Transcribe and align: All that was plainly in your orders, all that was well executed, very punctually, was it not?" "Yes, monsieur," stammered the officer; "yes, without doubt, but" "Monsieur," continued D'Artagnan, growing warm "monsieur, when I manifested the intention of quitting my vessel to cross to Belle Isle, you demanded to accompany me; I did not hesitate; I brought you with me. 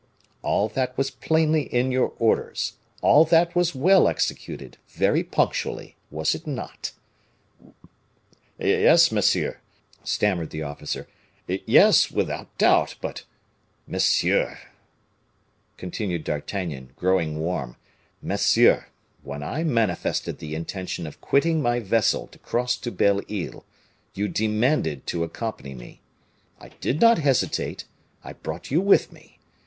All 0.41 0.67
that 0.69 0.97
was 0.97 1.11
plainly 1.11 1.61
in 1.71 1.91
your 1.91 2.13
orders, 2.17 2.73
all 3.03 3.23
that 3.25 3.55
was 3.55 3.75
well 3.75 4.07
executed, 4.07 4.77
very 4.87 5.23
punctually, 5.23 5.95
was 6.09 6.33
it 6.33 6.47
not?" 6.47 6.91
"Yes, 8.57 9.11
monsieur," 9.11 9.59
stammered 10.03 10.49
the 10.49 10.63
officer; 10.63 11.07
"yes, 11.47 12.09
without 12.09 12.57
doubt, 12.57 12.95
but" 12.99 13.25
"Monsieur," 13.87 14.57
continued 15.77 16.23
D'Artagnan, 16.23 16.93
growing 16.95 17.37
warm 17.39 17.75
"monsieur, 18.23 18.87
when 19.21 19.43
I 19.43 19.63
manifested 19.63 20.39
the 20.39 20.55
intention 20.55 21.05
of 21.05 21.21
quitting 21.21 21.61
my 21.61 21.79
vessel 21.79 22.25
to 22.29 22.39
cross 22.39 22.75
to 22.77 22.91
Belle 22.91 23.21
Isle, 23.31 23.63
you 24.15 24.27
demanded 24.27 25.05
to 25.05 25.23
accompany 25.23 25.75
me; 25.75 26.01
I 26.59 26.69
did 26.69 26.99
not 26.99 27.19
hesitate; 27.19 27.85
I 28.23 28.33
brought 28.33 28.71
you 28.71 28.81
with 28.81 29.11
me. 29.11 29.37